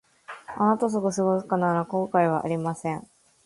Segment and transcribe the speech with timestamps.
[0.57, 3.07] あなたと過ごすなら後悔はありません